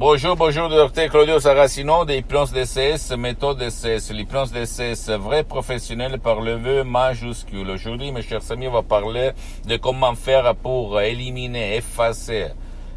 [0.00, 4.12] Bonjour, bonjour, docteur Claudio Saracino de l'hypnose DCS, méthode DCS.
[4.12, 7.68] L'hypnose DCS, vrai professionnel par le vœu majuscule.
[7.68, 9.32] Aujourd'hui, mes chers amis, on va parler
[9.66, 12.46] de comment faire pour éliminer, effacer,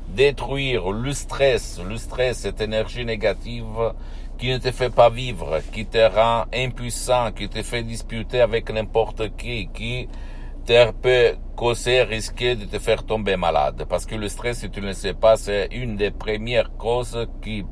[0.09, 1.81] détruire le stress.
[1.83, 3.93] Le stress, cette énergie négative
[4.37, 8.71] qui ne te fait pas vivre, qui te rend impuissant, qui te fait disputer avec
[8.71, 10.07] n'importe qui, qui
[10.65, 13.85] te peut causer, risquer de te faire tomber malade.
[13.89, 17.27] Parce que le stress, si tu ne le sais pas, c'est une des premières causes
[17.41, 17.65] qui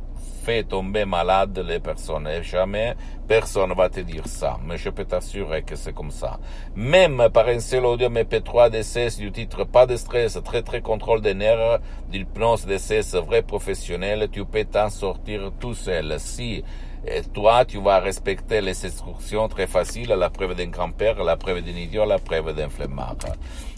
[0.43, 2.27] fait tomber malade les personnes.
[2.27, 2.95] Et jamais
[3.27, 4.57] personne va te dire ça.
[4.65, 6.39] Mais je peux t'assurer que c'est comme ça.
[6.75, 11.21] Même par un seul audio MP3 DCS du titre Pas de stress, très très contrôle
[11.21, 16.19] des nerfs, d'hypnose DCS vrai professionnel, tu peux t'en sortir tout seul.
[16.19, 16.63] Si
[17.05, 21.61] et toi, tu vas respecter les instructions très faciles, la preuve d'un grand-père, la preuve
[21.61, 23.15] d'un idiot, la preuve d'un flemmard.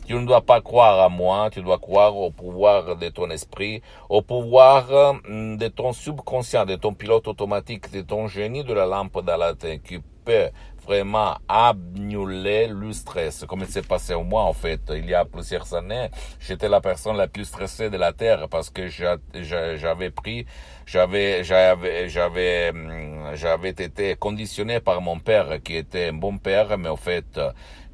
[0.08, 3.82] Tu ne dois pas croire à moi, tu dois croire au pouvoir de ton esprit,
[4.10, 8.86] au pouvoir hum, de ton subconscient, de ton pilote automatique, de ton génie de la
[8.86, 10.50] lampe dans la tête qui peut
[10.86, 14.82] vraiment annuler le stress, comme il s'est passé au moi en fait.
[14.90, 18.70] Il y a plusieurs années, j'étais la personne la plus stressée de la Terre parce
[18.70, 20.46] que j'avais pris,
[20.86, 26.78] j'avais, j'avais, j'avais, hum, j'avais été conditionné par mon père qui était un bon père,
[26.78, 27.40] mais en fait,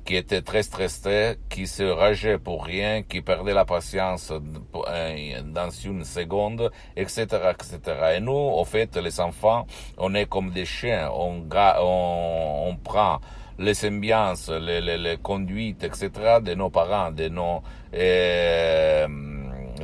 [0.07, 5.69] qui était très stressé, qui se rageait pour rien, qui perdait la patience euh, dans
[5.69, 7.79] une seconde, etc., etc.
[8.15, 13.19] Et nous, en fait, les enfants, on est comme des chiens, on, on, on prend
[13.59, 16.09] les symbiances, les, les, les, conduites, etc.,
[16.41, 17.61] de nos parents, de nos,
[17.93, 19.07] euh,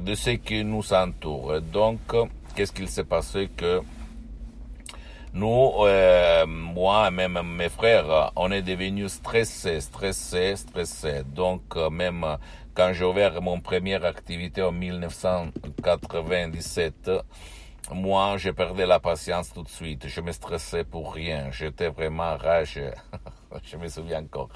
[0.02, 1.60] de ceux qui nous entourent.
[1.60, 2.00] Donc,
[2.56, 3.82] qu'est-ce qu'il s'est passé que
[5.34, 11.24] nous, euh, moi, même mes frères, on est devenus stressés, stressés, stressés.
[11.26, 12.38] Donc, euh, même
[12.76, 17.10] quand j'ai ouvert mon première activité en 1997,
[17.92, 20.08] moi, j'ai perdu la patience tout de suite.
[20.08, 21.50] Je me stressais pour rien.
[21.52, 22.80] J'étais vraiment rage.
[23.64, 24.52] je me souviens encore.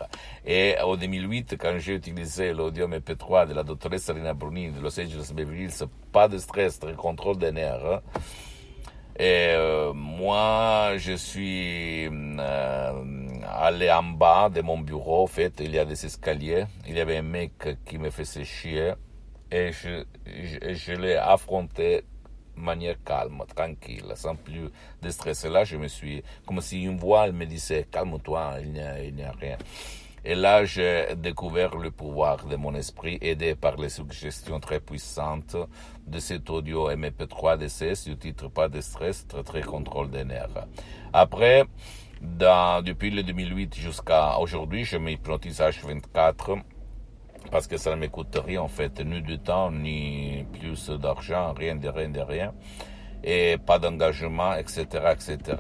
[0.46, 5.00] Et en 2008, quand j'ai utilisé l'audio MP3 de la doctoresse Rina Bruni de Los
[5.00, 8.02] Angeles Beverly Hills, pas de stress, très contrôle des nerfs,
[9.20, 15.24] et euh, moi, je suis euh, allé en bas de mon bureau.
[15.24, 16.66] En fait, il y a des escaliers.
[16.88, 18.94] Il y avait un mec qui me faisait chier.
[19.52, 22.04] Et je, je, je l'ai affronté
[22.56, 24.70] de manière calme, tranquille, sans plus
[25.02, 25.46] de stress.
[25.46, 29.02] Et là, je me suis, comme si une voix me disait, calme-toi, il n'y a,
[29.04, 29.58] il n'y a rien.
[30.26, 35.56] Et là, j'ai découvert le pouvoir de mon esprit, aidé par les suggestions très puissantes
[36.06, 40.66] de cet audio MP3 DCS du titre Pas de stress, très très contrôle des nerfs.
[41.14, 41.66] Après,
[42.22, 46.62] dans, depuis le 2008 jusqu'à aujourd'hui, je m'hypnotise H24
[47.52, 51.54] parce que ça ne me coûte rien en fait, ni du temps, ni plus d'argent,
[51.54, 52.54] rien de rien de rien,
[53.24, 55.58] et pas d'engagement, etc., etc.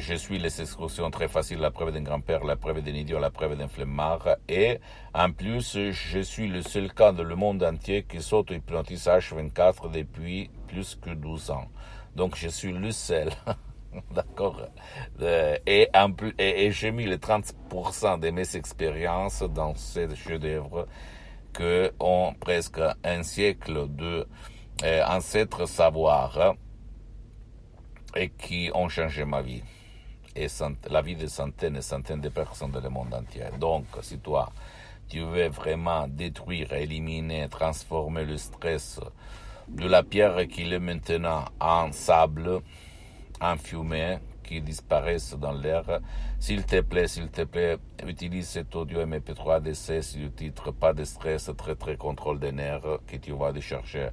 [0.00, 3.30] Je suis les excursions très faciles, la preuve d'un grand-père, la preuve d'un idiot, la
[3.30, 4.36] preuve d'un flemmard.
[4.48, 4.78] Et
[5.12, 10.50] en plus, je suis le seul cas dans le monde entier qui s'auto-hypnotise H24 depuis
[10.68, 11.66] plus que 12 ans.
[12.14, 13.30] Donc je suis le seul.
[14.14, 14.60] D'accord.
[15.20, 20.86] Euh, et, en plus, et, j'ai mis les 30% de mes expériences dans ces chefs-d'œuvre
[21.52, 24.28] que ont presque un siècle de
[24.84, 26.54] euh, ancêtres savoir
[28.14, 29.62] et qui ont changé ma vie
[30.44, 30.48] et
[30.90, 33.44] la vie de centaines et centaines de personnes dans le monde entier.
[33.58, 34.50] Donc, si toi,
[35.08, 39.00] tu veux vraiment détruire, éliminer, transformer le stress
[39.68, 42.60] de la pierre qui est maintenant en sable,
[43.40, 46.00] en fumée, qui disparaissent dans l'air.
[46.38, 51.04] S'il te plaît, s'il te plaît, utilise cet audio MP3 DC le titre Pas de
[51.04, 54.08] stress, très très contrôle des nerfs que tu vas décharger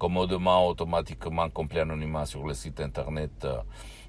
[0.00, 3.46] commodement, automatiquement, complet anonymat sur le site internet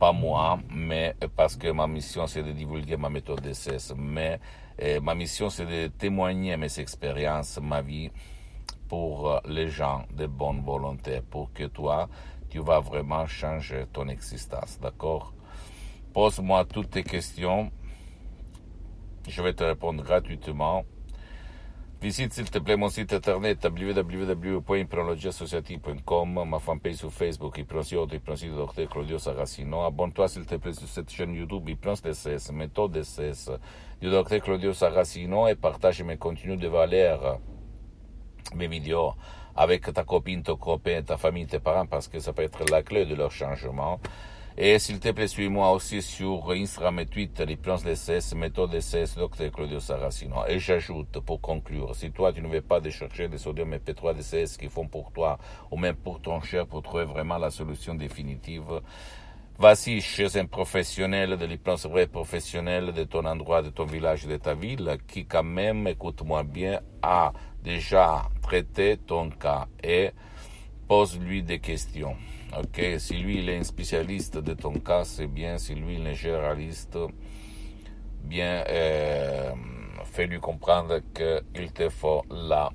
[0.00, 4.40] pas moi, mais parce que ma mission c'est de divulguer ma méthode DCS, mais
[4.78, 8.10] eh, ma mission c'est de témoigner mes expériences, ma vie
[8.88, 12.08] pour euh, les gens de bonne volonté, pour que toi,
[12.48, 15.34] tu vas vraiment changer ton existence, d'accord?
[16.14, 17.70] Pose-moi toutes tes questions,
[19.28, 20.84] je vais te répondre gratuitement.
[22.02, 28.88] Visite s'il te plaît mon site internet www.hypnologieassociative.com, ma fanpage sur Facebook, Hypnosiote, Hypnosite Dr
[28.88, 29.82] Claudio Saracino.
[29.82, 33.50] Abonne-toi s'il te plaît sur cette chaîne YouTube Hypnose DCS, méthode DCS
[34.00, 37.38] du Dr Claudio Saracino et partage mes contenus de valeur,
[38.54, 39.12] mes vidéos
[39.54, 42.82] avec ta copine, ton copain, ta famille, tes parents parce que ça peut être la
[42.82, 44.00] clé de leur changement.
[44.56, 49.16] Et s'il te plaît, suis-moi aussi sur Instagram et Twitter, les plans DCS, méthode DCS,
[49.16, 50.44] Dr Claudio Saracino.
[50.48, 53.78] Et j'ajoute, pour conclure, si toi tu ne veux pas de chercher des sodium et
[53.78, 55.38] P3 DCS qui font pour toi,
[55.70, 58.80] ou même pour ton cher, pour trouver vraiment la solution définitive,
[59.60, 64.38] Vas-y chez un professionnel de l'hypnose vrai professionnel de ton endroit, de ton village, de
[64.38, 70.12] ta ville, qui quand même, écoute-moi bien, a déjà traité ton cas et
[70.90, 72.16] pose-lui des questions.
[72.58, 75.56] Ok, si lui il est un spécialiste de ton cas, c'est bien.
[75.56, 76.98] Si lui il est généraliste,
[78.24, 79.52] bien, euh,
[80.04, 82.70] fais-lui comprendre qu'il te faut la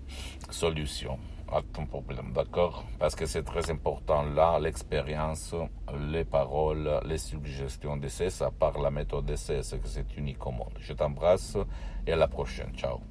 [0.50, 1.20] solution
[1.52, 2.86] à ton problème, d'accord?
[3.00, 5.54] Parce que c'est très important là, l'expérience,
[6.10, 10.52] les paroles, les suggestions d'essai, ça part la méthode d'essai, c'est que c'est unique au
[10.52, 10.78] monde.
[10.80, 11.58] Je t'embrasse
[12.08, 12.72] et à la prochaine.
[12.78, 13.02] Ciao.